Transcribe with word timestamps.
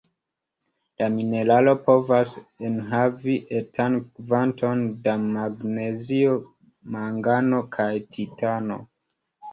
La 1.01 1.07
mineralo 1.15 1.73
povas 1.89 2.31
enhavi 2.69 3.35
etan 3.59 3.97
kvanton 4.07 4.83
da 5.05 5.15
magnezio, 5.37 6.35
mangano 6.97 7.61
kaj 7.77 7.91
titano. 8.17 8.81